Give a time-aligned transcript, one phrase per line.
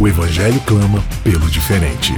[0.00, 2.14] o Evangelho clama pelo diferente.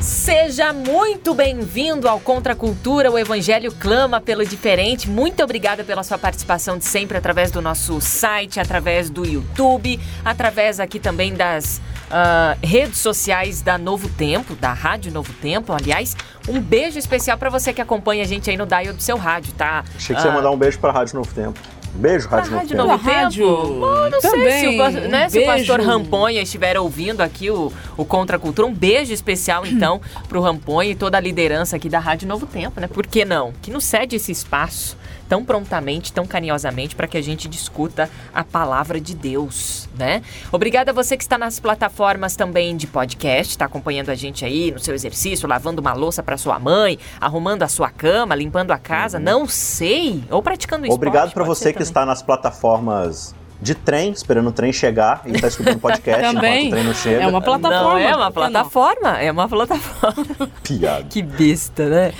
[0.00, 5.10] Seja muito bem-vindo ao Contra a Cultura, o Evangelho clama pelo diferente.
[5.10, 10.78] Muito obrigada pela sua participação de sempre através do nosso site, através do YouTube, através
[10.78, 15.72] aqui também das uh, redes sociais da Novo Tempo, da Rádio Novo Tempo.
[15.72, 16.16] Aliás,
[16.48, 19.52] um beijo especial para você que acompanha a gente aí no dial do seu rádio,
[19.54, 19.84] tá?
[19.96, 21.58] Achei que uh, você ia ah, mandar um beijo para a Rádio Novo Tempo.
[21.96, 22.76] Beijo, Rádio Novo Rádio.
[22.76, 23.10] Novo Tempo?
[23.10, 23.48] Rádio...
[23.48, 24.50] Oh, não Também.
[24.50, 28.38] sei se o, né, se o pastor Ramponha estiver ouvindo aqui o, o Contra a
[28.38, 28.68] Cultura.
[28.68, 32.46] Um beijo especial, então, para o Ramponha e toda a liderança aqui da Rádio Novo
[32.46, 32.86] Tempo, né?
[32.86, 33.52] Por que não?
[33.62, 34.96] Que nos cede esse espaço
[35.28, 40.22] tão prontamente, tão carinhosamente para que a gente discuta a palavra de Deus, né?
[40.52, 44.70] Obrigada a você que está nas plataformas também de podcast, está acompanhando a gente aí
[44.70, 48.78] no seu exercício, lavando uma louça para sua mãe, arrumando a sua cama, limpando a
[48.78, 49.24] casa, uhum.
[49.24, 50.96] não sei, ou praticando esporte.
[50.96, 55.48] Obrigado para você que está nas plataformas de trem, esperando o trem chegar e está
[55.48, 56.68] escutando podcast Também.
[56.68, 57.22] enquanto o trem não chega.
[57.22, 57.90] É uma plataforma.
[57.90, 59.18] Não, é uma plataforma.
[59.20, 60.50] É uma plataforma.
[60.62, 61.06] Piada.
[61.08, 62.12] que besta, né?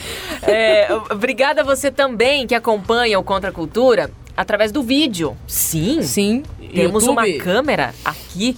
[0.43, 5.37] É, obrigada a você também que acompanha o Contra a Cultura através do vídeo.
[5.47, 6.03] Sim.
[6.03, 6.43] Sim.
[6.75, 7.33] Temos YouTube.
[7.37, 8.57] uma câmera aqui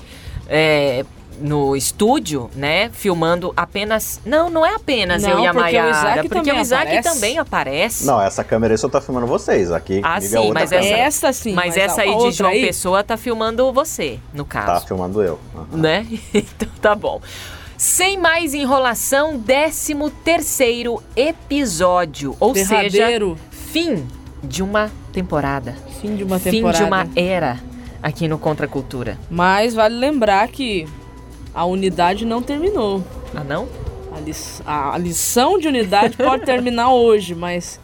[0.48, 1.04] é,
[1.40, 2.90] no estúdio, né?
[2.90, 4.20] Filmando apenas.
[4.24, 6.22] Não, não é apenas não, eu e a Mayara.
[6.22, 7.14] Porque, porque o Isaac aparece.
[7.14, 8.06] também aparece.
[8.06, 9.70] Não, essa câmera aí só tá filmando vocês.
[9.72, 10.00] Aqui.
[10.02, 11.54] Ah, sim, mas essa, essa sim.
[11.54, 12.66] Mas, mas essa aí de João aí?
[12.66, 14.66] Pessoa tá filmando você, no caso.
[14.66, 15.38] Tá filmando eu.
[15.54, 15.78] Uhum.
[15.78, 16.06] Né?
[16.34, 17.20] então tá bom.
[17.76, 19.94] Sem mais enrolação, 13
[20.24, 22.36] terceiro episódio.
[22.40, 23.36] Ou Derradeiro.
[23.36, 24.06] seja, fim
[24.42, 25.76] de uma temporada.
[26.00, 26.78] Fim de uma temporada.
[26.78, 27.60] Fim de uma era
[28.02, 29.18] aqui no Contra Cultura.
[29.30, 30.86] Mas vale lembrar que
[31.58, 33.04] a unidade não terminou.
[33.34, 33.68] Ah, não?
[34.12, 34.32] A, li
[34.64, 37.80] a lição de unidade pode terminar hoje, mas,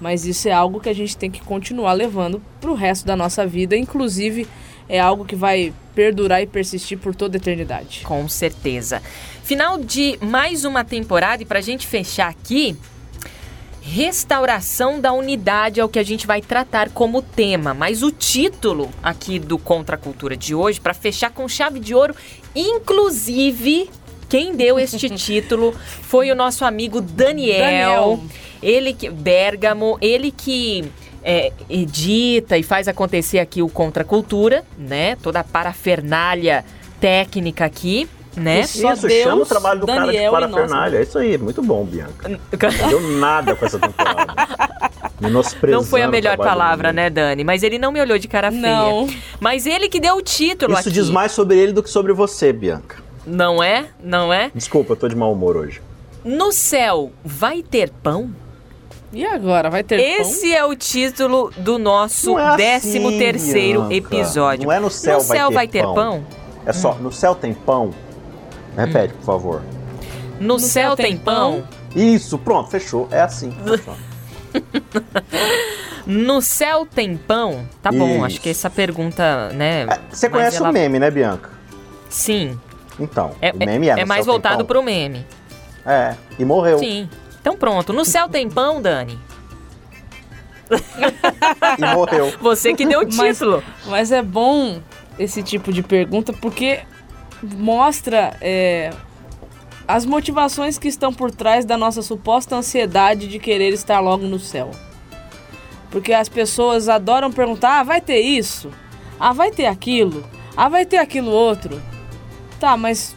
[0.00, 3.14] mas isso é algo que a gente tem que continuar levando para o resto da
[3.14, 3.76] nossa vida.
[3.76, 4.48] Inclusive,
[4.88, 8.00] é algo que vai perdurar e persistir por toda a eternidade.
[8.04, 9.00] Com certeza.
[9.44, 12.76] Final de mais uma temporada e para a gente fechar aqui,
[13.80, 18.90] restauração da unidade é o que a gente vai tratar como tema, mas o título
[19.02, 22.14] aqui do Contra a Cultura de hoje, para fechar com chave de ouro,
[22.54, 23.90] inclusive
[24.28, 28.20] quem deu este título foi o nosso amigo Daniel, Daniel.
[28.62, 30.84] ele que Bergamo, ele que
[31.22, 35.16] é, edita e faz acontecer aqui o Contra a Cultura, né?
[35.16, 36.64] Toda a parafernália
[37.00, 38.60] técnica aqui né?
[38.60, 40.98] Isso, Deus, chama o trabalho do Daniel cara de parafernália.
[40.98, 42.28] É isso aí, muito bom, Bianca.
[42.28, 44.34] Não deu nada com essa temporada.
[45.70, 47.44] Não foi a melhor palavra, né, Dani?
[47.44, 48.62] Mas ele não me olhou de cara feia.
[48.62, 49.08] Não.
[49.40, 50.90] Mas ele que deu o título Isso aqui.
[50.90, 53.02] diz mais sobre ele do que sobre você, Bianca.
[53.26, 53.86] Não é?
[54.02, 54.50] Não é?
[54.54, 55.80] Desculpa, eu tô de mau humor hoje.
[56.24, 58.30] No céu vai ter pão?
[59.12, 60.58] E agora, vai ter Esse pão?
[60.58, 64.64] é o título do nosso é 13 assim, terceiro episódio.
[64.64, 65.94] Não é no céu, no céu vai, ter, vai ter pão?
[65.94, 66.24] pão?
[66.66, 67.02] É só, hum.
[67.02, 67.92] no céu tem pão?
[68.76, 69.62] Repete, por favor.
[70.40, 71.62] No, no céu, céu, tem pão?
[71.62, 71.68] pão?
[71.94, 73.06] Isso, pronto, fechou.
[73.10, 73.52] É assim.
[76.06, 77.68] no céu tem pão?
[77.82, 77.98] Tá Isso.
[77.98, 79.82] bom, acho que essa pergunta, né?
[79.82, 80.70] É, você conhece ela...
[80.70, 81.50] o meme, né, Bianca?
[82.08, 82.58] Sim.
[82.98, 85.26] Então, é, o meme é, é, é mais voltado pro meme.
[85.84, 86.78] É, e morreu.
[86.78, 87.08] Sim.
[87.40, 89.18] Então pronto, no céu tem pão, Dani?
[91.78, 92.32] e morreu.
[92.40, 93.62] Você que deu o título.
[93.80, 94.80] Mas, mas é bom
[95.18, 96.80] esse tipo de pergunta porque
[97.42, 98.90] mostra é,
[99.86, 104.38] as motivações que estão por trás da nossa suposta ansiedade de querer estar logo no
[104.38, 104.70] céu.
[105.90, 108.70] Porque as pessoas adoram perguntar: ah, vai ter isso?
[109.18, 110.24] Ah, vai ter aquilo?
[110.56, 111.80] Ah, vai ter aquilo outro?
[112.58, 113.14] Tá, mas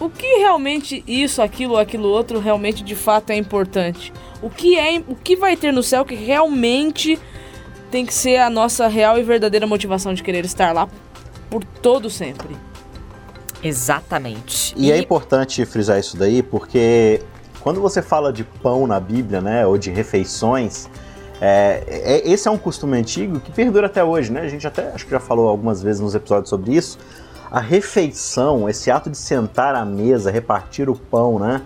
[0.00, 4.12] o que realmente isso, aquilo, aquilo outro realmente de fato é importante?
[4.40, 7.18] O que é, o que vai ter no céu que realmente
[7.90, 10.88] tem que ser a nossa real e verdadeira motivação de querer estar lá
[11.50, 12.56] por todo sempre?
[13.62, 14.74] Exatamente.
[14.76, 17.22] E, e, é importante frisar isso daí porque
[17.60, 20.88] quando você fala de pão na Bíblia, né, ou de refeições,
[21.40, 24.40] é, é, esse é um costume antigo que perdura até hoje, né?
[24.40, 26.98] A gente até acho que já falou algumas vezes nos episódios sobre isso.
[27.50, 31.62] A refeição, esse ato de sentar à mesa, repartir o pão, né?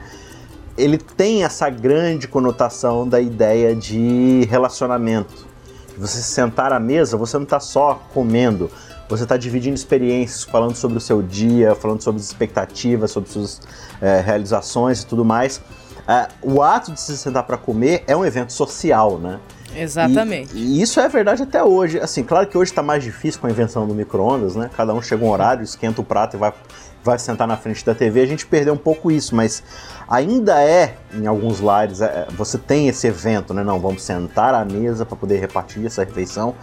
[0.77, 5.53] Ele tem essa grande conotação da ideia de relacionamento
[5.97, 8.71] você sentar à mesa, você não está só comendo,
[9.09, 13.61] você está dividindo experiências, falando sobre o seu dia, falando sobre as expectativas, sobre suas
[14.01, 15.61] é, realizações e tudo mais.
[16.07, 19.39] É, o ato de se sentar para comer é um evento social, né?
[19.75, 20.55] Exatamente.
[20.55, 21.99] E, e, isso é verdade até hoje.
[21.99, 24.71] Assim, claro que hoje está mais difícil com a invenção do micro-ondas, né?
[24.77, 26.53] Cada um chega um horário, esquenta o prato e vai,
[27.03, 28.21] vai sentar na frente da TV.
[28.21, 29.63] A gente perdeu um pouco isso, mas
[30.09, 33.63] ainda é, em alguns lares, é, você tem esse evento, né?
[33.63, 36.55] Não, vamos sentar à mesa para poder repartir essa refeição.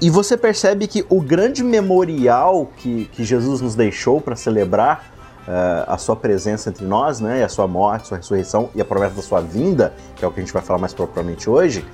[0.00, 5.12] E você percebe que o grande memorial que, que Jesus nos deixou para celebrar
[5.46, 7.40] uh, a sua presença entre nós, né?
[7.40, 10.30] E a sua morte, sua ressurreição e a promessa da sua vinda, que é o
[10.30, 11.84] que a gente vai falar mais propriamente hoje,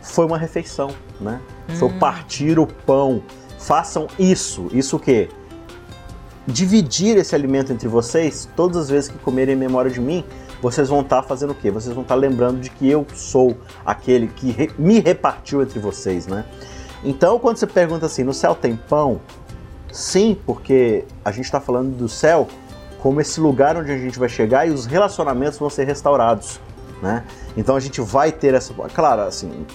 [0.00, 0.90] foi uma refeição,
[1.20, 1.40] né?
[1.68, 1.76] Hum.
[1.76, 3.22] Foi partir o pão.
[3.58, 4.68] Façam isso.
[4.72, 5.28] Isso o quê?
[6.46, 10.24] Dividir esse alimento entre vocês, todas as vezes que comerem em memória de mim,
[10.62, 11.70] vocês vão estar tá fazendo o quê?
[11.70, 15.78] Vocês vão estar tá lembrando de que eu sou aquele que re me repartiu entre
[15.78, 16.46] vocês, né?
[17.04, 19.20] Então, quando você pergunta assim, no céu tem pão?
[19.90, 22.48] Sim, porque a gente está falando do céu
[23.00, 26.60] como esse lugar onde a gente vai chegar e os relacionamentos vão ser restaurados,
[27.02, 27.24] né?
[27.56, 29.66] Então a gente vai ter essa, claro, assim,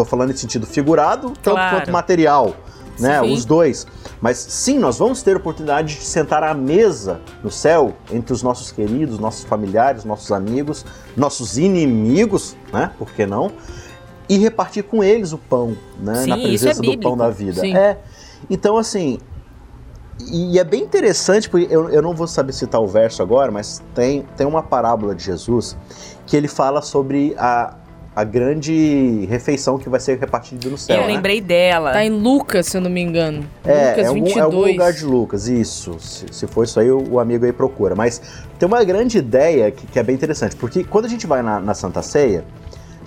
[0.00, 1.76] Estou falando em sentido figurado, tanto claro.
[1.76, 2.54] quanto material,
[2.98, 3.20] né?
[3.20, 3.34] Sim.
[3.34, 3.86] Os dois.
[4.20, 8.72] Mas sim, nós vamos ter oportunidade de sentar à mesa no céu entre os nossos
[8.72, 10.86] queridos, nossos familiares, nossos amigos,
[11.16, 12.92] nossos inimigos, né?
[12.98, 13.52] Por que não?
[14.30, 16.22] E repartir com eles o pão, né?
[16.22, 17.60] Sim, Na presença é do pão da vida.
[17.60, 17.76] Sim.
[17.76, 17.98] É.
[18.48, 19.18] Então, assim,
[20.28, 23.82] e é bem interessante, porque eu, eu não vou saber citar o verso agora, mas
[23.94, 25.76] tem, tem uma parábola de Jesus
[26.26, 27.74] que ele fala sobre a,
[28.14, 30.96] a grande refeição que vai ser repartida no céu.
[30.96, 31.14] Eu né?
[31.14, 31.92] lembrei dela.
[31.92, 33.44] Tá em Lucas, se eu não me engano.
[33.64, 34.36] É, Lucas é, algum, 22.
[34.36, 35.96] é algum lugar de Lucas, isso.
[35.98, 37.94] Se, se for isso aí, o, o, amigo aí procura.
[37.94, 38.20] Mas
[38.58, 41.60] tem uma grande ideia que, que é bem interessante, porque quando a gente vai na,
[41.60, 42.44] na, Santa Ceia,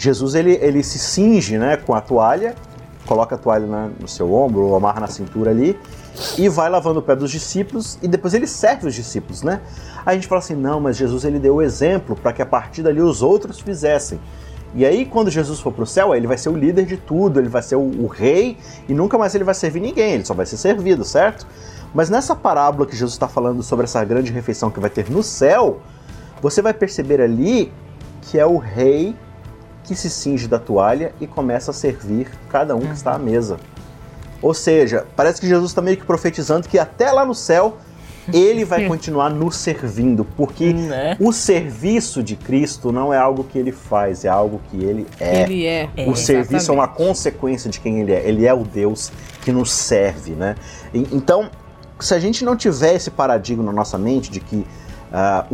[0.03, 2.55] Jesus ele, ele se cinge né, com a toalha,
[3.05, 5.79] coloca a toalha na, no seu ombro, ou amarra na cintura ali,
[6.37, 9.61] e vai lavando o pé dos discípulos, e depois ele serve os discípulos, né?
[10.05, 12.83] A gente fala assim, não, mas Jesus ele deu o exemplo para que a partir
[12.83, 14.19] dali os outros fizessem.
[14.75, 17.39] E aí, quando Jesus for para o céu, ele vai ser o líder de tudo,
[17.39, 18.57] ele vai ser o, o, rei
[18.89, 21.45] e nunca mais ele vai servir ninguém, ele só vai ser servido, certo?
[21.93, 25.21] Mas nessa parábola que Jesus está falando sobre essa grande refeição que vai ter no
[25.21, 25.79] céu,
[26.41, 27.71] você vai perceber ali
[28.23, 29.15] que é o rei
[29.83, 33.57] que se cinge da toalha e começa a servir cada um que está à mesa.
[34.41, 37.77] Ou seja, parece que Jesus está meio que profetizando que até lá no céu
[38.31, 41.17] ele vai continuar nos servindo, porque né?
[41.19, 45.43] o serviço de Cristo não é algo que ele faz, é algo que ele é.
[45.43, 45.89] Ele é.
[46.07, 46.69] O é, serviço exatamente.
[46.69, 48.27] é uma consequência de quem ele é.
[48.27, 50.55] Ele é o Deus que nos serve, né?
[50.93, 51.49] E, então,
[51.99, 54.65] se a gente não tiver esse paradigma na nossa mente de que uh,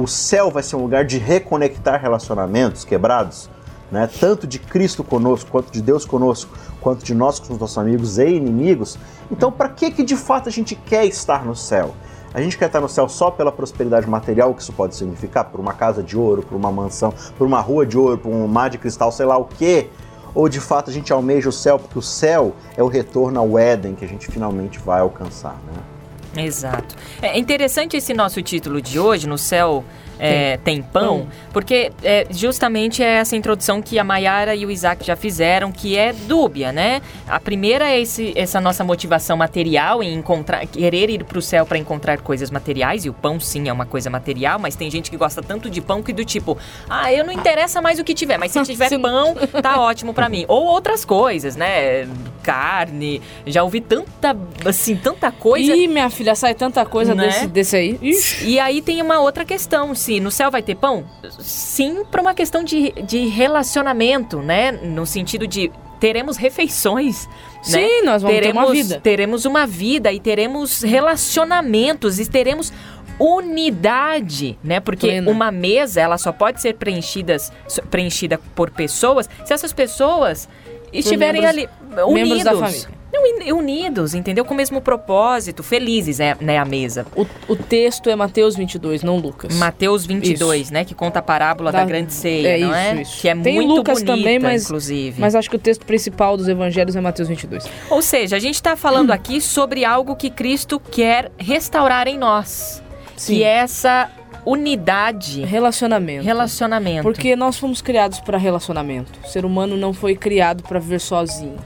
[0.01, 3.49] o céu vai ser um lugar de reconectar relacionamentos quebrados,
[3.91, 4.09] né?
[4.19, 8.17] Tanto de Cristo conosco, quanto de Deus conosco, quanto de nós com os nossos amigos
[8.17, 8.97] e inimigos.
[9.31, 11.93] Então, para que que de fato a gente quer estar no céu?
[12.33, 15.59] A gente quer estar no céu só pela prosperidade material que isso pode significar, por
[15.59, 18.69] uma casa de ouro, por uma mansão, por uma rua de ouro, por um mar
[18.69, 19.89] de cristal, sei lá o quê?
[20.35, 23.57] Ou de fato a gente almeja o céu porque o céu é o retorno ao
[23.57, 26.45] Éden que a gente finalmente vai alcançar, né?
[26.45, 26.95] Exato.
[27.19, 29.83] É interessante esse nosso título de hoje, no céu
[30.19, 35.05] é, tem pão, porque é, justamente é essa introdução que a Mayara e o Isaac
[35.05, 37.01] já fizeram, que é dúbia, né?
[37.27, 41.65] A primeira é esse, essa nossa motivação material em encontrar, querer ir para o céu
[41.65, 45.09] para encontrar coisas materiais, e o pão sim é uma coisa material, mas tem gente
[45.09, 46.57] que gosta tanto de pão que do tipo,
[46.89, 50.27] ah, eu não interessa mais o que tiver, mas se tiver pão, tá ótimo para
[50.27, 50.45] mim.
[50.47, 52.07] Ou outras coisas, né?
[52.43, 55.75] Carne, já ouvi tanta, assim, tanta coisa.
[55.75, 57.27] Ih, minha filha, sai tanta coisa né?
[57.27, 57.99] desse, desse aí.
[58.01, 58.47] Ixi.
[58.47, 61.03] E aí tem uma outra questão, se no céu vai ter pão?
[61.39, 64.71] Sim, para uma questão de, de relacionamento, né?
[64.71, 67.27] No sentido de teremos refeições.
[67.27, 67.87] Né?
[67.87, 69.01] Sim, nós vamos teremos, ter uma vida.
[69.01, 72.71] Teremos uma vida e teremos relacionamentos e teremos
[73.19, 74.79] unidade, né?
[74.79, 75.29] Porque Plena.
[75.29, 77.51] uma mesa, ela só pode ser preenchidas,
[77.91, 80.47] preenchida por pessoas se essas pessoas
[80.93, 81.69] estiverem membros, ali
[82.05, 82.13] unidos.
[82.13, 82.98] Membros da família
[83.53, 84.45] unidos, entendeu?
[84.45, 87.05] Com o mesmo propósito, felizes, é, né, a mesa.
[87.15, 89.55] O, o texto é Mateus 22, não Lucas.
[89.55, 90.73] Mateus 22, isso.
[90.73, 93.01] né, que conta a parábola da, da grande ceia, é, não é?
[93.01, 93.21] Isso.
[93.21, 95.19] Que é Tem muito Lucas bonita, também, mas, inclusive.
[95.19, 97.65] Mas acho que o texto principal dos evangelhos é Mateus 22.
[97.89, 99.13] Ou seja, a gente está falando hum.
[99.13, 102.83] aqui sobre algo que Cristo quer restaurar em nós.
[103.15, 103.35] Sim.
[103.35, 104.09] Que é essa
[104.45, 105.43] unidade.
[105.43, 106.23] Relacionamento.
[106.23, 107.03] Relacionamento.
[107.03, 109.11] Porque nós fomos criados para relacionamento.
[109.23, 111.57] O ser humano não foi criado para viver sozinho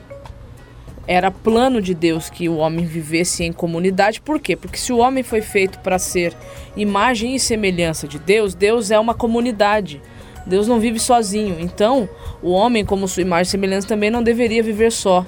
[1.07, 4.21] era plano de Deus que o homem vivesse em comunidade.
[4.21, 4.55] Por quê?
[4.55, 6.33] Porque se o homem foi feito para ser
[6.75, 10.01] imagem e semelhança de Deus, Deus é uma comunidade.
[10.45, 11.57] Deus não vive sozinho.
[11.59, 12.07] Então,
[12.41, 15.25] o homem, como sua imagem e semelhança, também não deveria viver só.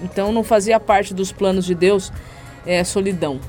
[0.00, 2.12] Então, não fazia parte dos planos de Deus
[2.66, 3.40] é, solidão,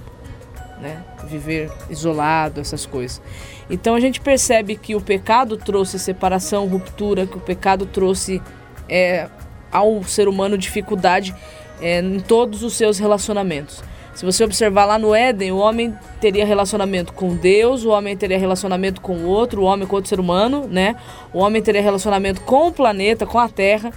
[0.80, 1.04] né?
[1.28, 3.22] Viver isolado, essas coisas.
[3.70, 8.42] Então, a gente percebe que o pecado trouxe separação, ruptura, que o pecado trouxe
[8.88, 9.28] é,
[9.74, 11.36] ao ser humano dificuldade
[11.82, 13.84] é, em todos os seus relacionamentos.
[14.16, 18.38] Se você observar lá no Éden, o homem teria relacionamento com Deus, o homem teria
[18.38, 20.96] relacionamento com o outro, o homem com outro ser humano, né?
[21.34, 23.92] O homem teria relacionamento com o planeta, com a terra.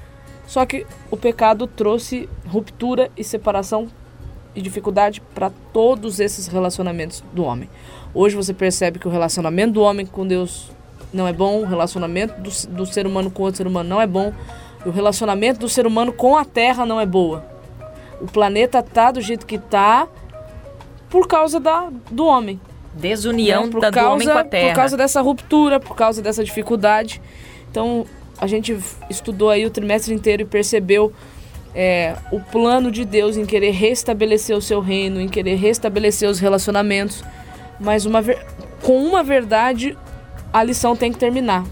[0.46, 3.88] Só que o pecado trouxe ruptura e separação
[4.54, 7.68] e dificuldade para todos esses relacionamentos do homem.
[8.14, 10.70] Hoje você percebe que o relacionamento do homem com Deus
[11.12, 14.06] não é bom, o relacionamento do, do ser humano com outro ser humano não é
[14.06, 14.32] bom,
[14.86, 17.44] o relacionamento do ser humano com a terra não é boa.
[18.20, 20.08] O planeta tá do jeito que tá
[21.10, 22.60] por causa da, do homem.
[22.94, 23.72] Desunião né?
[23.72, 24.68] por da, causa, do homem com a terra.
[24.68, 27.20] Por causa dessa ruptura, por causa dessa dificuldade.
[27.70, 28.06] Então,
[28.38, 28.78] a gente
[29.10, 31.12] estudou aí o trimestre inteiro e percebeu
[31.74, 36.38] é, o plano de Deus em querer restabelecer o seu reino, em querer restabelecer os
[36.38, 37.24] relacionamentos.
[37.78, 38.22] Mas uma
[38.82, 39.98] com uma verdade,
[40.52, 41.64] a lição tem que terminar.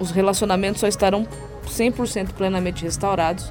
[0.00, 1.28] Os relacionamentos só estarão
[1.72, 3.50] 100% plenamente restaurados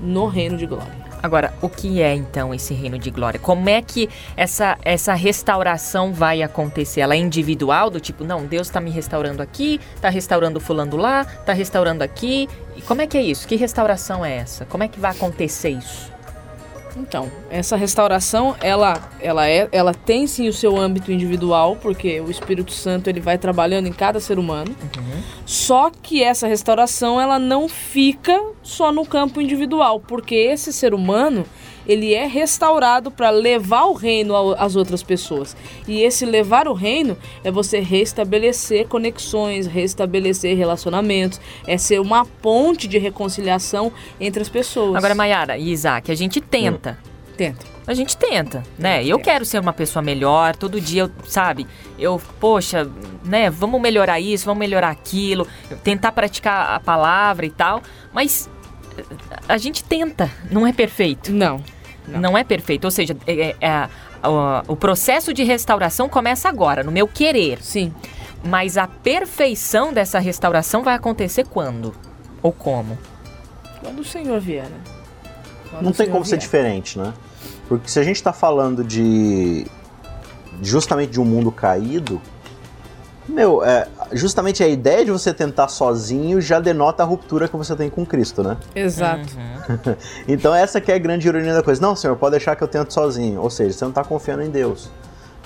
[0.00, 1.02] no reino de glória.
[1.22, 3.38] Agora, o que é então esse reino de glória?
[3.38, 7.00] Como é que essa, essa restauração vai acontecer?
[7.00, 11.22] Ela é individual, do tipo, não, Deus está me restaurando aqui, está restaurando fulano lá,
[11.22, 12.48] está restaurando aqui.
[12.76, 13.46] E como é que é isso?
[13.46, 14.64] Que restauração é essa?
[14.64, 16.11] Como é que vai acontecer isso?
[16.96, 22.30] Então, essa restauração, ela, ela, é, ela tem sim o seu âmbito individual, porque o
[22.30, 24.74] Espírito Santo ele vai trabalhando em cada ser humano.
[24.96, 25.22] Uhum.
[25.46, 31.46] Só que essa restauração, ela não fica só no campo individual, porque esse ser humano,
[31.86, 35.56] ele é restaurado para levar o reino às outras pessoas.
[35.86, 42.86] E esse levar o reino é você restabelecer conexões, restabelecer relacionamentos, é ser uma ponte
[42.86, 44.96] de reconciliação entre as pessoas.
[44.96, 46.98] Agora, Mayara e Isaac, a gente tenta.
[47.00, 47.12] Hum.
[47.36, 47.72] Tenta.
[47.84, 49.04] A gente tenta, né?
[49.04, 51.66] Eu quero ser uma pessoa melhor, todo dia, eu, sabe?
[51.98, 52.88] Eu, poxa,
[53.24, 53.50] né?
[53.50, 55.48] Vamos melhorar isso, vamos melhorar aquilo,
[55.82, 58.48] tentar praticar a palavra e tal, mas
[59.48, 61.32] a gente tenta, não é perfeito.
[61.32, 61.62] Não.
[62.06, 62.84] Não, não é perfeito.
[62.84, 63.88] Ou seja, é, é, é,
[64.28, 67.62] o, o processo de restauração começa agora, no meu querer.
[67.62, 67.92] Sim.
[68.44, 71.94] Mas a perfeição dessa restauração vai acontecer quando?
[72.42, 72.98] Ou como?
[73.80, 74.80] Quando o Senhor vier, né?
[75.70, 76.30] Quando não tem como vier.
[76.30, 77.12] ser diferente, né?
[77.68, 79.66] Porque se a gente está falando de
[80.60, 82.20] justamente de um mundo caído,
[83.28, 87.74] meu, é, justamente a ideia de você tentar sozinho já denota a ruptura que você
[87.74, 88.56] tem com Cristo, né?
[88.74, 89.28] Exato.
[89.36, 89.96] Uhum.
[90.28, 91.80] então essa que é a grande ironia da coisa.
[91.80, 93.40] Não, senhor, pode deixar que eu tento sozinho.
[93.40, 94.90] Ou seja, você não está confiando em Deus.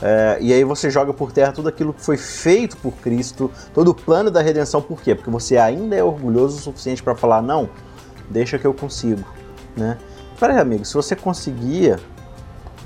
[0.03, 3.89] É, e aí você joga por terra tudo aquilo que foi feito por Cristo, todo
[3.89, 4.83] o plano da redenção.
[4.83, 5.15] Por quê?
[5.15, 7.69] Porque você ainda é orgulhoso o suficiente para falar, não,
[8.29, 9.25] deixa que eu consigo,
[9.77, 9.97] né?
[10.39, 11.99] Peraí, amigo, se você conseguia,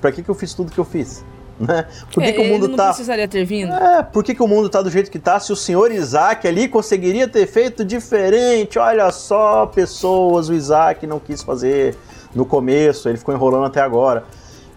[0.01, 1.25] para que, que eu fiz tudo que eu fiz?
[1.61, 1.85] Né?
[2.11, 2.87] Por que, é, que o mundo não tá.
[2.87, 3.71] precisaria ter vindo.
[3.71, 5.39] É, por que, que o mundo tá do jeito que tá?
[5.39, 11.21] Se o senhor Isaac ali conseguiria ter feito diferente, olha só, pessoas, o Isaac não
[11.21, 11.95] quis fazer
[12.35, 14.25] no começo, ele ficou enrolando até agora.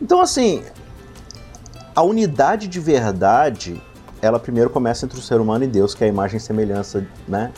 [0.02, 0.62] Então, assim,
[1.96, 3.82] a unidade de verdade,
[4.22, 7.08] ela primeiro começa entre o ser humano e Deus, que é a imagem e semelhança,
[7.26, 7.54] né?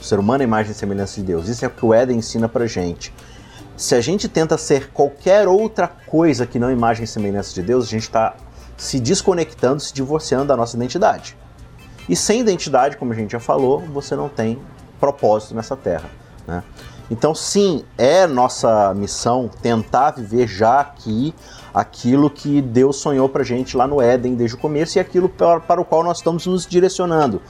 [0.00, 1.48] O ser humano é a imagem e semelhança de Deus.
[1.48, 3.12] Isso é o que o Éden ensina pra gente
[3.76, 7.86] se a gente tenta ser qualquer outra coisa que não imagem e semelhança de Deus,
[7.86, 8.34] a gente está
[8.76, 11.36] se desconectando, se divorciando da nossa identidade.
[12.08, 14.58] E sem identidade, como a gente já falou, você não tem
[14.98, 16.08] propósito nessa terra.
[16.46, 16.62] Né?
[17.10, 21.34] Então, sim, é nossa missão tentar viver já aqui
[21.72, 25.60] aquilo que Deus sonhou para gente lá no Éden desde o começo e aquilo para,
[25.60, 27.42] para o qual nós estamos nos direcionando.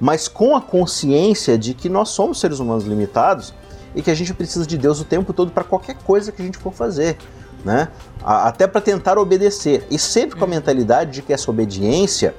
[0.00, 3.54] Mas com a consciência de que nós somos seres humanos limitados
[3.94, 6.44] e que a gente precisa de Deus o tempo todo para qualquer coisa que a
[6.44, 7.16] gente for fazer.
[7.64, 7.88] Né?
[8.22, 9.86] Até para tentar obedecer.
[9.90, 12.34] E sempre com a mentalidade de que essa obediência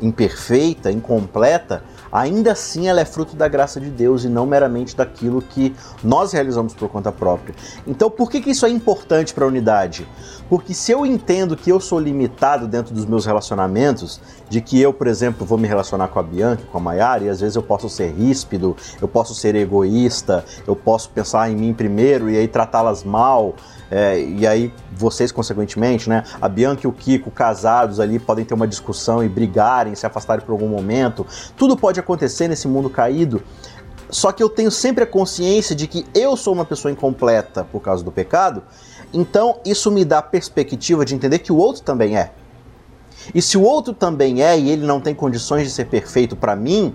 [0.00, 1.82] imperfeita, incompleta,
[2.16, 6.32] ainda assim ela é fruto da graça de Deus e não meramente daquilo que nós
[6.32, 7.54] realizamos por conta própria.
[7.86, 10.08] Então, por que, que isso é importante para a unidade?
[10.48, 14.18] Porque se eu entendo que eu sou limitado dentro dos meus relacionamentos,
[14.48, 17.28] de que eu, por exemplo, vou me relacionar com a Bianca, com a Mayara, e
[17.28, 21.74] às vezes eu posso ser ríspido, eu posso ser egoísta, eu posso pensar em mim
[21.74, 23.54] primeiro e aí tratá-las mal,
[23.90, 26.24] é, e aí vocês, consequentemente, né?
[26.40, 30.44] A Bianca e o Kiko, casados ali, podem ter uma discussão e brigarem, se afastarem
[30.44, 31.26] por algum momento.
[31.56, 33.42] Tudo pode acontecer nesse mundo caído.
[34.10, 37.80] Só que eu tenho sempre a consciência de que eu sou uma pessoa incompleta por
[37.80, 38.62] causa do pecado,
[39.12, 42.30] então isso me dá a perspectiva de entender que o outro também é.
[43.34, 46.54] E se o outro também é e ele não tem condições de ser perfeito para
[46.54, 46.94] mim,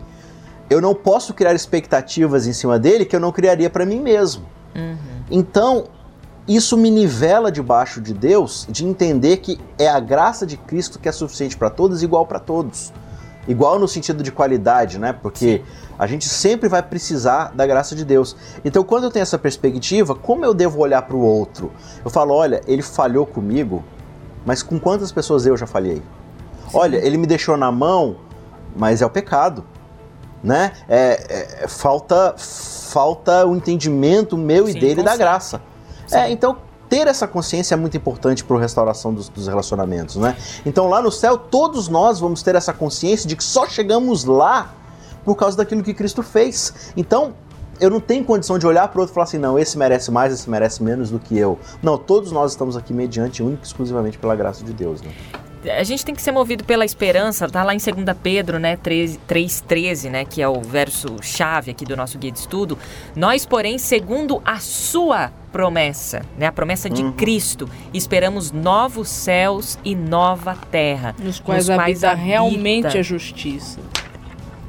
[0.69, 4.45] eu não posso criar expectativas em cima dele que eu não criaria para mim mesmo.
[4.74, 4.98] Uhum.
[5.29, 5.88] Então,
[6.55, 11.08] isso me nivela debaixo de Deus de entender que é a graça de Cristo que
[11.08, 12.91] é suficiente para todos, igual para todos.
[13.48, 15.13] Igual no sentido de qualidade, né?
[15.13, 15.63] Porque
[15.98, 18.36] a gente sempre vai precisar da graça de Deus.
[18.63, 21.72] Então, quando eu tenho essa perspectiva, como eu devo olhar para o outro?
[22.03, 23.84] Eu falo, olha, ele falhou comigo,
[24.46, 26.01] mas com quantas pessoas eu já falhei?
[26.74, 28.17] Olha, ele me deixou na mão,
[28.75, 29.65] mas é o pecado,
[30.43, 30.72] né?
[30.88, 35.62] É, é, falta falta o entendimento meu Sim, e dele da graça.
[36.18, 36.58] É, então
[36.89, 40.36] ter essa consciência é muito importante para a restauração dos, dos, relacionamentos, né?
[40.65, 44.74] Então lá no céu todos nós vamos ter essa consciência de que só chegamos lá
[45.24, 46.91] por causa daquilo que Cristo fez.
[46.98, 47.34] Então
[47.80, 50.12] eu não tenho condição de olhar para o outro e falar assim, não, esse merece
[50.12, 51.58] mais, esse merece menos do que eu.
[51.82, 55.12] Não, todos nós estamos aqui mediante única e exclusivamente pela graça de Deus, né?
[55.65, 60.10] A gente tem que ser movido pela esperança, tá lá em 2 Pedro, né, 3:13,
[60.10, 62.77] né, que é o verso chave aqui do nosso guia de estudo.
[63.15, 67.12] Nós, porém, segundo a sua promessa, né, a promessa de uhum.
[67.12, 73.03] Cristo, esperamos novos céus e nova terra, nos quais, nos quais habita, habita realmente a
[73.03, 73.80] justiça,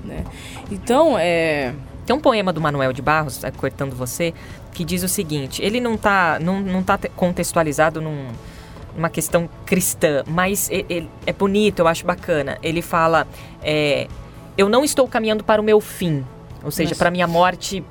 [0.04, 0.24] né?
[0.70, 1.72] Então, é
[2.04, 4.34] tem um poema do Manuel de Barros, é, cortando você,
[4.72, 8.28] que diz o seguinte: ele não está não, não tá contextualizado num
[8.96, 12.58] uma questão cristã, mas é, é, bonito, eu acho bacana.
[12.62, 13.26] Ele fala:
[13.62, 14.06] é,
[14.56, 16.24] eu não estou caminhando para o meu fim,
[16.62, 17.84] ou seja, para minha morte,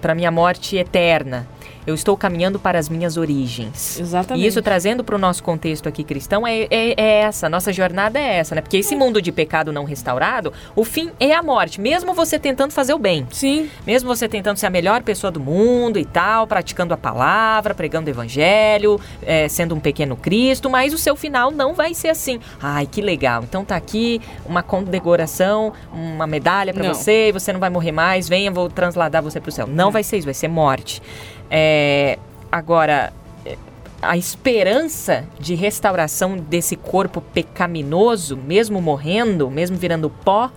[0.00, 1.46] para minha morte eterna
[1.86, 3.98] eu estou caminhando para as minhas origens.
[4.00, 4.44] Exatamente.
[4.44, 8.18] E isso trazendo para o nosso contexto aqui cristão é, é, é, essa, nossa jornada
[8.18, 8.60] é essa, né?
[8.60, 12.72] Porque esse mundo de pecado não restaurado, o fim é a morte, mesmo você tentando
[12.72, 13.26] fazer o bem.
[13.30, 13.70] Sim.
[13.86, 18.08] Mesmo você tentando ser a melhor pessoa do mundo e tal, praticando a palavra, pregando
[18.08, 22.40] o evangelho, é, sendo um pequeno Cristo, mas o seu final não vai ser assim.
[22.60, 23.42] Ai, que legal.
[23.42, 28.28] Então tá aqui uma condecoração, uma medalha para você, e você não vai morrer mais,
[28.28, 29.66] venha, vou transladar você para o céu.
[29.66, 31.02] Não, não vai ser isso, vai ser morte.
[31.50, 32.18] É,
[32.50, 33.12] agora,
[34.02, 40.50] a esperança de restauração desse corpo pecaminoso, mesmo morrendo, mesmo virando pó,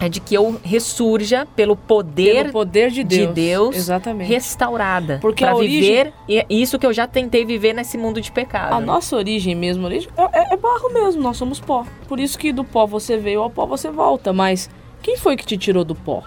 [0.00, 4.28] é de que eu ressurja pelo poder, pelo poder de Deus, de Deus Exatamente.
[4.28, 5.18] restaurada.
[5.20, 6.14] Porque para viver
[6.48, 8.74] isso que eu já tentei viver nesse mundo de pecado.
[8.74, 11.84] A nossa origem mesmo, origem, é, é, barro mesmo, nós somos pó.
[12.06, 14.32] Por isso que do pó você veio, ao pó você volta.
[14.32, 14.70] Mas
[15.02, 16.22] quem foi que te tirou do pó?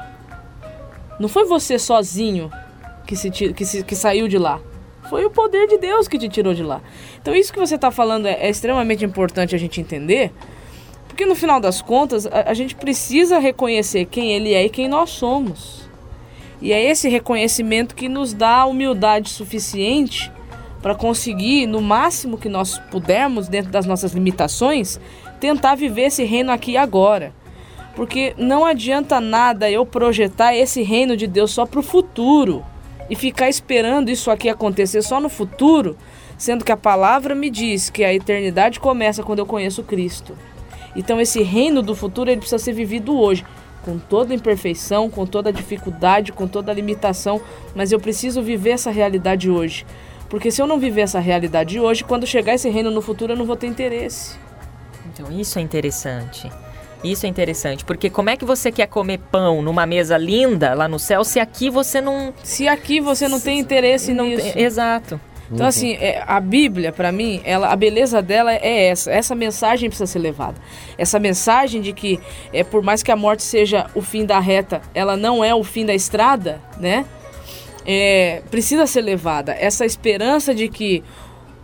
[1.18, 2.52] Não foi você sozinho
[3.06, 4.60] que, se, que, se, que saiu de lá.
[5.10, 6.82] Foi o poder de Deus que te tirou de lá.
[7.22, 10.32] Então, isso que você está falando é, é, extremamente importante a gente entender,
[11.08, 14.88] porque no final das contas, a, a gente precisa reconhecer quem Ele é e quem
[14.88, 15.90] nós somos.
[16.62, 20.32] E é esse reconhecimento que nos dá a humildade suficiente
[20.82, 25.00] para conseguir, no máximo que nós pudermos, dentro das nossas limitações,
[25.40, 27.34] tentar viver esse reino aqui e agora.
[27.96, 32.64] Porque não adianta nada eu projetar esse reino de Deus só para o futuro
[33.12, 35.98] e ficar esperando isso aqui acontecer só no futuro,
[36.38, 40.34] sendo que a palavra me diz que a eternidade começa quando eu conheço Cristo.
[40.96, 43.46] Então esse reino do futuro ele precisa ser vivido hoje,
[43.84, 47.42] com toda imperfeição, com toda dificuldade, com toda limitação,
[47.76, 49.86] mas eu preciso viver essa realidade hoje.
[50.30, 53.38] Porque se eu não viver essa realidade hoje, quando chegar esse reino no futuro eu
[53.38, 54.38] não vou ter interesse.
[55.12, 56.50] Então isso é interessante.
[57.04, 60.88] Isso é interessante, porque como é que você quer comer pão numa mesa linda lá
[60.88, 62.34] no céu se aqui você não.
[62.44, 64.54] Se aqui você não tem interesse não nisso.
[64.54, 65.20] Tem, exato.
[65.52, 69.12] Então, assim, é, a Bíblia, para mim, ela, a beleza dela é essa.
[69.12, 70.56] Essa mensagem precisa ser levada.
[70.98, 72.20] Essa mensagem de que,
[72.54, 75.64] é, por mais que a morte seja o fim da reta, ela não é o
[75.64, 77.06] fim da estrada, né?
[77.86, 79.52] É, precisa ser levada.
[79.54, 81.04] Essa esperança de que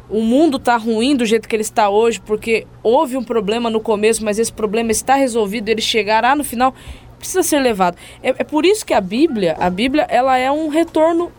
[0.10, 3.82] o mundo está ruim do jeito que ele está hoje, porque houve um problema no
[3.82, 6.74] começo, mas esse problema está resolvido, ele chegará no final,
[7.18, 7.98] precisa ser levado.
[8.24, 11.32] É, é por isso que a Bíblia, a Bíblia, ela é um retorno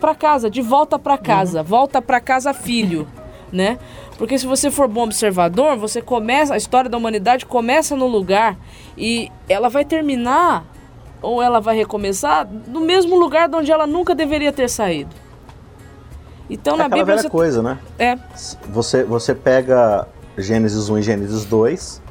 [0.00, 1.64] para casa, de volta para casa, uhum.
[1.64, 3.06] volta para casa filho,
[3.52, 3.78] né?
[4.18, 8.56] Porque se você for bom observador, você começa, a história da humanidade começa no lugar
[8.96, 10.64] e ela vai terminar
[11.20, 15.25] ou ela vai recomeçar no mesmo lugar de onde ela nunca deveria ter saído.
[16.48, 17.04] Então é na Bíblia.
[17.04, 17.28] velha você...
[17.30, 17.78] coisa, né?
[17.98, 18.16] É.
[18.68, 20.06] Você, você pega
[20.38, 22.02] Gênesis 1 e Gênesis 2,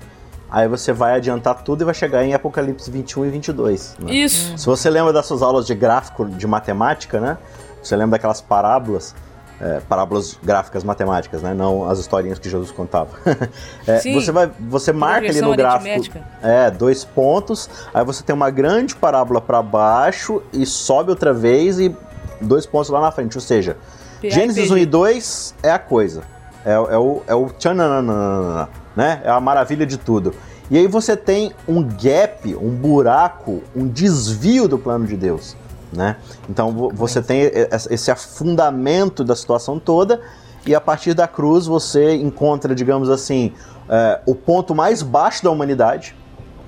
[0.49, 3.97] aí você vai adiantar tudo e vai chegar em Apocalipse 21 e 22.
[3.99, 4.13] Né?
[4.13, 4.57] Isso.
[4.57, 7.37] Se você lembra das suas aulas de gráfico de matemática, né?
[7.81, 9.15] Você lembra daquelas parábolas.
[9.57, 11.53] É, parábolas gráficas matemáticas, né?
[11.53, 13.11] Não as historinhas que Jesus contava.
[13.87, 17.69] é, Sim, você vai, você marca ali no gráfico, é, dois pontos.
[17.93, 21.95] Aí você tem uma grande parábola para baixo e sobe outra vez e
[22.41, 23.37] dois pontos lá na frente.
[23.37, 23.77] Ou seja,
[24.23, 26.23] Gênesis 1 e 2 é a coisa.
[26.65, 29.21] É, é o, é o tchananana, né?
[29.23, 30.33] É a maravilha de tudo.
[30.69, 35.55] E aí você tem um gap, um buraco, um desvio do plano de Deus,
[35.93, 36.17] né?
[36.49, 37.51] Então você tem
[37.91, 40.21] esse afundamento da situação toda
[40.65, 43.53] e a partir da cruz você encontra, digamos assim,
[43.87, 46.15] é, o ponto mais baixo da humanidade,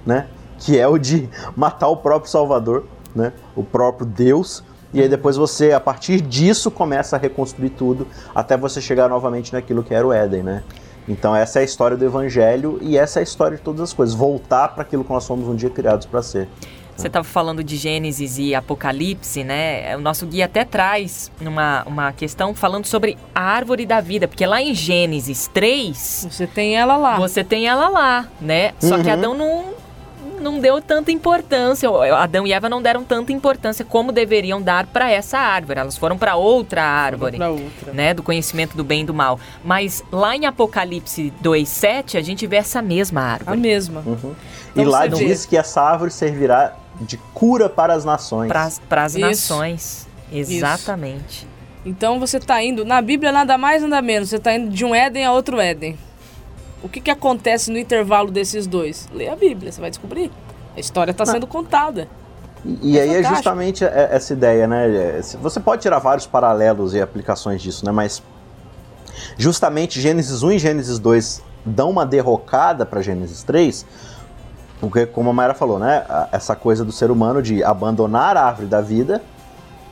[0.05, 0.27] né?
[0.59, 3.33] Que é o de matar o próprio Salvador, né?
[3.55, 4.63] O próprio Deus.
[4.93, 9.53] E aí depois você, a partir disso, começa a reconstruir tudo até você chegar novamente
[9.53, 10.63] naquilo que era o Éden, né?
[11.07, 13.93] Então essa é a história do Evangelho e essa é a história de todas as
[13.93, 14.15] coisas.
[14.15, 16.47] Voltar para aquilo que nós somos um dia criados para ser.
[16.97, 19.95] Você estava falando de Gênesis e Apocalipse, né?
[19.95, 24.43] O nosso guia até traz uma, uma questão falando sobre a árvore da vida, porque
[24.47, 26.27] lá em Gênesis 3.
[26.31, 27.17] Você tem ela lá.
[27.17, 28.73] Você tem ela lá, né?
[28.79, 29.03] Só uhum.
[29.03, 29.65] que Adão não,
[30.39, 35.11] não deu tanta importância, Adão e Eva não deram tanta importância como deveriam dar para
[35.11, 35.79] essa árvore.
[35.79, 37.93] Elas foram para outra árvore, outra.
[37.93, 39.39] né, do conhecimento do bem e do mal.
[39.63, 43.57] Mas lá em Apocalipse 2:7 a gente vê essa mesma árvore.
[43.57, 44.03] A mesma.
[44.05, 44.35] Uhum.
[44.71, 45.49] Então, e lá diz vê.
[45.49, 48.51] que essa árvore servirá de cura para as nações.
[48.87, 50.07] Para as nações.
[50.31, 51.39] Exatamente.
[51.39, 51.57] Isso.
[51.85, 54.93] Então você está indo, na Bíblia nada mais nada menos, você está indo de um
[54.93, 55.97] Éden a outro Éden.
[56.83, 59.07] O que, que acontece no intervalo desses dois?
[59.13, 60.31] Lê a Bíblia, você vai descobrir.
[60.75, 62.07] A história está sendo contada.
[62.63, 63.33] E, e é aí fantástico.
[63.33, 65.21] é justamente essa ideia, né?
[65.41, 67.91] Você pode tirar vários paralelos e aplicações disso, né?
[67.91, 68.21] Mas
[69.37, 73.85] justamente Gênesis 1 e Gênesis 2 dão uma derrocada para Gênesis 3,
[74.79, 76.05] porque, como a Mayra falou, né?
[76.31, 79.21] Essa coisa do ser humano de abandonar a árvore da vida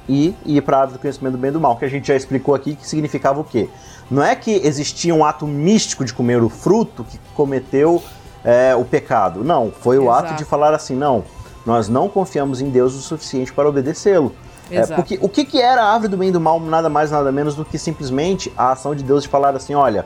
[0.08, 2.08] e ir para a árvore do conhecimento do bem e do mal, que a gente
[2.08, 3.68] já explicou aqui que significava o quê?
[4.10, 8.04] Não é que existia um ato místico de comer o fruto que cometeu
[8.44, 9.44] é, o pecado.
[9.44, 11.24] Não, foi o ato de falar assim: não,
[11.66, 14.34] nós não confiamos em Deus o suficiente para obedecê-lo.
[14.70, 17.12] É, porque o que, que era a árvore do bem e do mal, nada mais,
[17.12, 20.06] nada menos do que simplesmente a ação de Deus de falar assim: olha,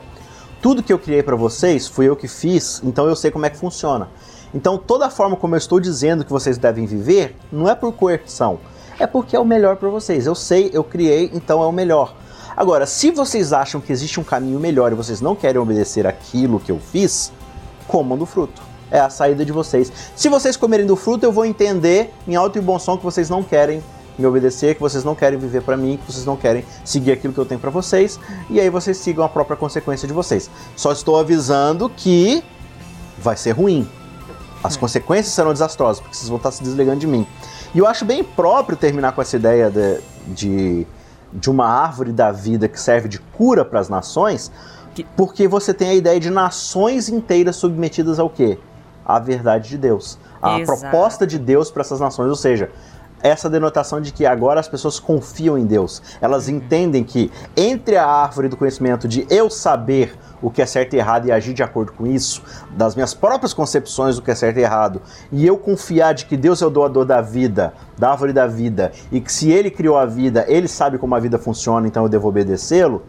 [0.60, 3.50] tudo que eu criei para vocês fui eu que fiz, então eu sei como é
[3.50, 4.08] que funciona.
[4.52, 7.92] Então toda a forma como eu estou dizendo que vocês devem viver não é por
[7.92, 8.58] coerção,
[8.98, 10.26] é porque é o melhor para vocês.
[10.26, 12.14] Eu sei, eu criei, então é o melhor.
[12.56, 16.60] Agora, se vocês acham que existe um caminho melhor e vocês não querem obedecer aquilo
[16.60, 17.32] que eu fiz,
[17.86, 18.62] comam do fruto.
[18.90, 19.92] É a saída de vocês.
[20.16, 23.30] Se vocês comerem do fruto, eu vou entender em alto e bom som que vocês
[23.30, 23.82] não querem
[24.18, 27.32] me obedecer, que vocês não querem viver para mim, que vocês não querem seguir aquilo
[27.32, 28.18] que eu tenho para vocês,
[28.50, 30.50] e aí vocês sigam a própria consequência de vocês.
[30.76, 32.42] Só estou avisando que
[33.18, 33.88] vai ser ruim.
[34.62, 34.78] As é.
[34.78, 37.26] consequências serão desastrosas, porque vocês vão estar se desligando de mim.
[37.74, 40.00] E eu acho bem próprio terminar com essa ideia de,
[40.34, 40.86] de
[41.32, 44.50] de uma árvore da vida que serve de cura para as nações,
[45.16, 48.58] porque você tem a ideia de nações inteiras submetidas ao quê?
[49.04, 50.18] À verdade de Deus.
[50.42, 50.80] A Exato.
[50.80, 52.70] proposta de Deus para essas nações, ou seja,
[53.22, 56.02] essa denotação de que agora as pessoas confiam em Deus.
[56.20, 56.56] Elas uhum.
[56.56, 60.98] entendem que entre a árvore do conhecimento de eu saber o que é certo e
[60.98, 64.58] errado e agir de acordo com isso, das minhas próprias concepções do que é certo
[64.58, 68.32] e errado, e eu confiar de que Deus é o doador da vida, da árvore
[68.32, 71.86] da vida, e que se ele criou a vida, ele sabe como a vida funciona,
[71.86, 73.02] então eu devo obedecê-lo.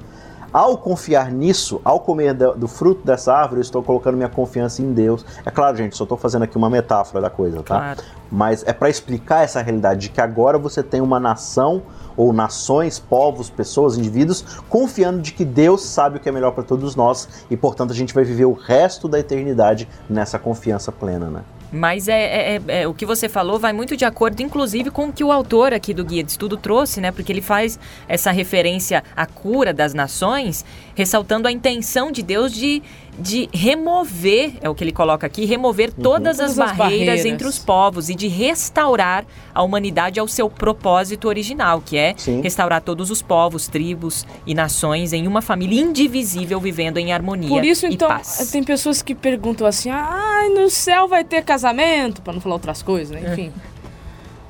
[0.53, 4.91] Ao confiar nisso, ao comer do, fruto dessa árvore, eu estou colocando minha confiança em
[4.91, 5.25] Deus.
[5.45, 7.77] É claro, gente, só estou fazendo aqui uma metáfora da coisa, tá?
[7.77, 8.01] Claro.
[8.29, 11.81] Mas é para explicar essa realidade de que agora você tem uma nação
[12.17, 16.63] ou nações, povos, pessoas, indivíduos, confiando de que Deus sabe o que é melhor para
[16.63, 21.29] todos nós e, portanto, a gente vai viver o resto da eternidade nessa confiança plena,
[21.29, 21.41] né?
[21.71, 25.07] Mas é, é, é, é, o que você falou vai muito de acordo, inclusive, com
[25.07, 27.11] o que o autor aqui do Guia de Estudo trouxe, né?
[27.11, 32.83] Porque ele faz essa referência à cura das nações, ressaltando a intenção de Deus de
[33.19, 36.03] de remover, é o que ele coloca aqui, remover uhum.
[36.03, 40.27] todas, as, todas barreiras as barreiras entre os povos e de restaurar a humanidade ao
[40.27, 42.41] seu propósito original, que é Sim.
[42.41, 47.49] restaurar todos os povos, tribos e nações em uma família indivisível vivendo em harmonia.
[47.49, 48.49] Por isso, então, paz.
[48.51, 52.81] tem pessoas que perguntam assim: ah, no céu vai ter casamento, para não falar outras
[52.81, 53.31] coisas, né?
[53.31, 53.51] Enfim.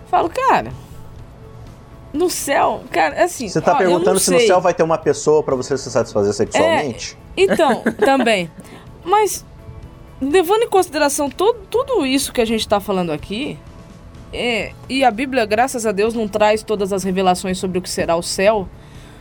[0.09, 0.71] Falo, cara,
[2.13, 3.47] no céu, cara, assim.
[3.47, 6.33] Você tá ó, perguntando se no céu vai ter uma pessoa para você se satisfazer
[6.33, 7.17] sexualmente?
[7.37, 8.49] É, então, também.
[9.03, 9.45] Mas,
[10.21, 13.57] levando em consideração todo, tudo isso que a gente tá falando aqui,
[14.33, 17.89] é, e a Bíblia, graças a Deus, não traz todas as revelações sobre o que
[17.89, 18.67] será o céu,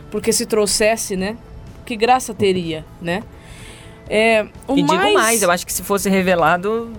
[0.09, 1.37] porque se trouxesse, né?
[1.85, 3.23] Que graça teria, né?
[4.09, 5.01] É, o e mais...
[5.01, 6.91] digo mais, eu acho que se fosse revelado,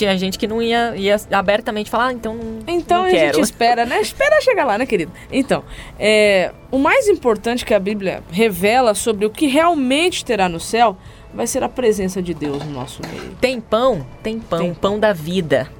[0.00, 3.40] tinha gente que não ia, ia abertamente falar, ah, então não Então não a gente
[3.40, 4.00] espera, né?
[4.00, 5.12] Espera chegar lá, né, querido?
[5.30, 5.62] Então,
[5.98, 10.96] é, o mais importante que a Bíblia revela sobre o que realmente terá no céu
[11.34, 13.36] vai ser a presença de Deus no nosso meio.
[13.40, 14.06] Tem pão?
[14.22, 14.58] Tem pão.
[14.58, 15.70] Tem pão da vida.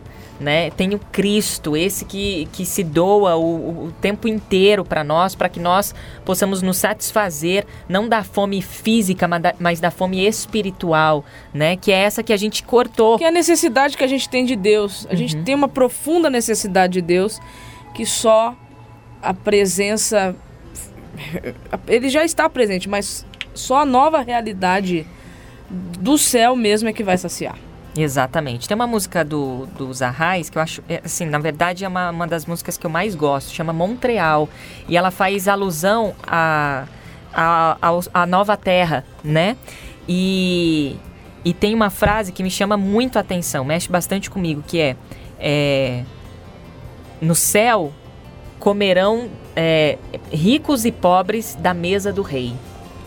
[0.41, 0.71] Né?
[0.71, 5.51] Tem o Cristo, esse que, que se doa o, o tempo inteiro para nós, para
[5.51, 11.25] que nós possamos nos satisfazer, não da fome física, mas da, mas da fome espiritual,
[11.53, 11.77] né?
[11.77, 13.19] Que é essa que a gente cortou.
[13.19, 15.07] Que é a necessidade que a gente tem de Deus.
[15.07, 15.17] A uhum.
[15.17, 17.39] gente tem uma profunda necessidade de Deus
[17.95, 18.57] que só
[19.23, 20.35] a presença.
[21.87, 25.07] Ele já está presente, mas só a nova realidade
[25.69, 27.57] do céu mesmo é que vai saciar.
[27.97, 28.69] Exatamente.
[28.69, 32.11] Tem uma música do, dos Arrais que eu acho, é, assim, na verdade é uma,
[32.11, 34.49] uma das músicas que eu mais gosto, chama Montreal.
[34.89, 36.87] E ela faz alusão à
[37.33, 39.57] a, a, a, Nova Terra, né?
[40.09, 40.97] E,
[41.45, 44.97] e tem uma frase que me chama muito a atenção, mexe bastante comigo, que é,
[45.39, 46.05] é
[47.21, 47.93] no céu
[48.59, 49.99] comerão é,
[50.33, 52.53] ricos e pobres da mesa do rei,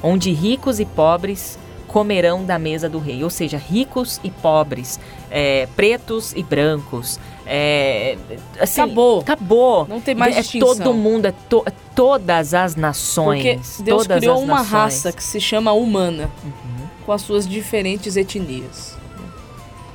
[0.02, 1.60] onde ricos e pobres
[1.93, 7.19] comerão da mesa do rei, ou seja, ricos e pobres, é, pretos e brancos.
[7.45, 8.17] É,
[8.60, 9.19] assim, acabou.
[9.19, 9.88] Acabou.
[9.88, 10.75] Não tem mais é, distinção.
[10.75, 13.43] todo mundo, é to, todas as nações.
[13.43, 14.71] Porque Deus criou uma nações.
[14.71, 16.88] raça que se chama humana, uhum.
[17.06, 18.97] com as suas diferentes etnias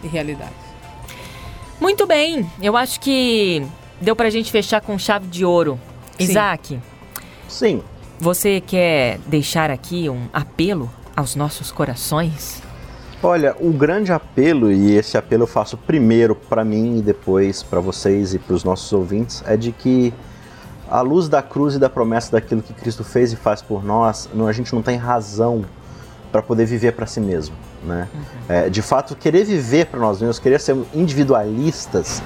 [0.04, 0.54] e realidades.
[1.80, 3.66] Muito bem, eu acho que
[4.00, 5.80] deu pra gente fechar com chave de ouro.
[6.16, 6.24] Sim.
[6.24, 6.80] Isaac.
[7.48, 7.82] Sim.
[8.20, 12.62] Você quer deixar aqui um apelo aos nossos corações?
[13.20, 17.81] Olha, o grande apelo, e esse apelo eu faço primeiro para mim e depois para
[17.81, 20.14] vocês e para os nossos ouvintes, é de que
[20.88, 24.28] à luz da cruz e da promessa daquilo que Cristo fez e faz por nós,
[24.46, 25.64] a gente não tem razão
[26.31, 27.57] para poder viver para si mesmo.
[27.83, 28.07] Né?
[28.14, 28.20] Uhum.
[28.48, 32.22] É, de fato, querer viver para nós mesmos, querer ser individualistas,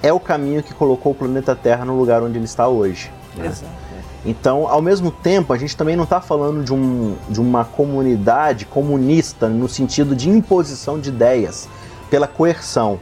[0.00, 3.10] é o caminho que colocou o planeta Terra no lugar onde ele está hoje.
[3.36, 3.46] Né?
[3.46, 3.87] Exato.
[4.24, 8.64] Então, ao mesmo tempo, a gente também não está falando de, um, de uma comunidade
[8.66, 11.68] comunista no sentido de imposição de ideias
[12.10, 12.98] pela coerção.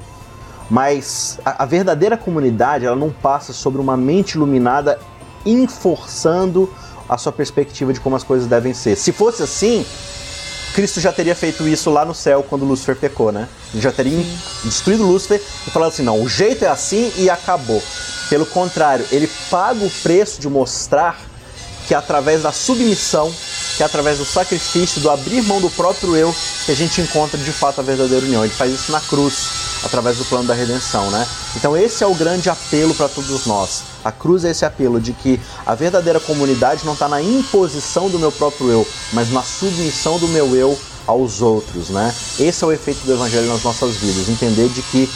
[0.68, 4.98] Mas a, a verdadeira comunidade ela não passa sobre uma mente iluminada
[5.44, 6.70] enforçando
[7.08, 8.96] a sua perspectiva de como as coisas devem ser.
[8.96, 9.86] Se fosse assim,
[10.76, 13.48] Cristo já teria feito isso lá no céu quando Lúcifer pecou, né?
[13.72, 14.38] Ele já teria Sim.
[14.62, 17.82] destruído Lúcifer e falado assim: não, o jeito é assim e acabou.
[18.28, 21.18] Pelo contrário, ele paga o preço de mostrar
[21.86, 23.32] que é através da submissão,
[23.76, 27.38] que é através do sacrifício, do abrir mão do próprio eu, que a gente encontra
[27.38, 28.44] de fato a verdadeira união.
[28.44, 29.48] Ele faz isso na cruz,
[29.84, 31.26] através do plano da redenção, né?
[31.54, 33.84] Então esse é o grande apelo para todos nós.
[34.04, 38.18] A cruz é esse apelo de que a verdadeira comunidade não está na imposição do
[38.18, 42.12] meu próprio eu, mas na submissão do meu eu aos outros, né?
[42.38, 45.08] Esse é o efeito do evangelho nas nossas vidas, entender de que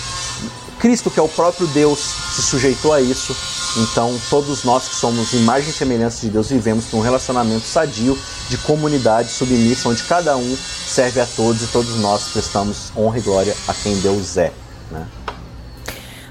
[0.80, 1.98] Cristo, que é o próprio Deus,
[2.34, 3.36] se sujeitou a isso.
[3.76, 8.56] Então, todos nós que somos imagem e semelhança de Deus vivemos um relacionamento sadio de
[8.56, 13.54] comunidade submissa, onde cada um serve a todos e todos nós prestamos honra e glória
[13.68, 14.52] a quem Deus é.
[14.90, 15.06] Né?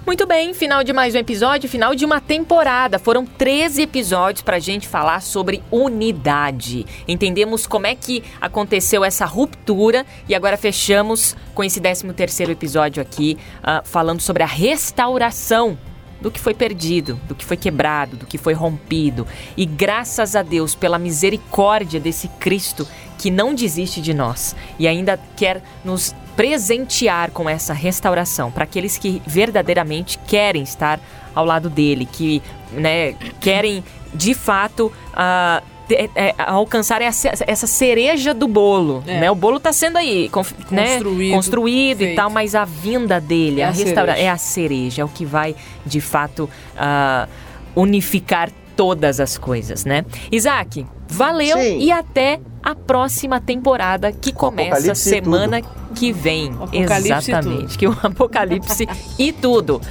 [0.10, 2.98] Muito bem, final de mais um episódio, final de uma temporada.
[2.98, 6.84] Foram 13 episódios para a gente falar sobre unidade.
[7.08, 13.04] Entendemos como é que aconteceu essa ruptura e agora fechamos com esse 13 terceiro episódio
[13.04, 15.78] aqui, uh, falando sobre a restauração
[16.22, 19.26] do que foi perdido, do que foi quebrado, do que foi rompido.
[19.56, 25.20] E graças a Deus pela misericórdia desse Cristo que não desiste de nós e ainda
[25.36, 31.00] quer nos presentear com essa restauração para aqueles que verdadeiramente querem estar
[31.36, 38.34] ao lado dele, que né, querem de fato uh, é, é, alcançar essa, essa, cereja
[38.34, 39.04] do bolo.
[39.08, 39.22] É.
[39.22, 39.32] Né?
[39.32, 40.30] O bolo está sendo aí
[40.70, 40.96] né?
[40.96, 45.02] construído, construído e tal, mas a vinda dele, é a, a restaura é a cereja,
[45.02, 47.30] é o que vai de fato uh,
[47.76, 48.50] unificar
[48.80, 50.06] todas as coisas, né?
[50.32, 51.80] Isaac, valeu Sim.
[51.80, 55.62] e até a próxima temporada que começa semana
[55.94, 56.58] que vem.
[56.72, 57.78] Exatamente.
[57.78, 58.88] Que o apocalipse
[59.20, 59.82] e tudo.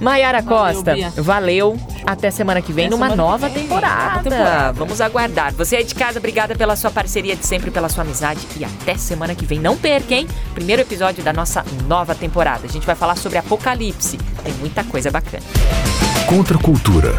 [0.00, 1.76] Maiara Costa, valeu.
[2.06, 4.22] Até semana que vem até numa nova vem, temporada.
[4.22, 4.72] temporada.
[4.74, 5.52] Vamos aguardar.
[5.54, 8.38] Você aí de casa, obrigada pela sua parceria de sempre, pela sua amizade.
[8.56, 9.58] E até semana que vem.
[9.58, 10.28] Não perca, hein?
[10.54, 12.64] Primeiro episódio da nossa nova temporada.
[12.64, 14.18] A gente vai falar sobre apocalipse.
[14.44, 15.42] Tem muita coisa bacana.
[16.28, 17.18] Contra a cultura.